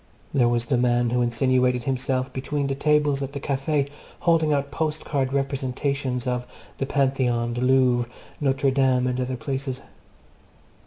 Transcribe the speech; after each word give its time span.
There 0.33 0.49
was 0.49 0.65
the 0.65 0.79
man 0.79 1.11
who 1.11 1.21
insinuated 1.21 1.83
himself 1.83 2.33
between 2.33 2.65
the 2.65 2.73
tables 2.73 3.21
at 3.21 3.33
the 3.33 3.39
Café, 3.39 3.87
holding 4.21 4.51
out 4.51 4.71
postcard 4.71 5.31
representations 5.31 6.25
of 6.25 6.47
the 6.79 6.87
Pantheon, 6.87 7.53
the 7.53 7.61
Louvre, 7.61 8.09
Notre 8.39 8.71
Dame, 8.71 9.05
and 9.05 9.21
other 9.21 9.37
places. 9.37 9.83